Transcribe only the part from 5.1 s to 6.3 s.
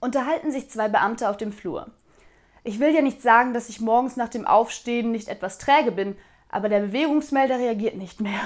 nicht etwas träge bin,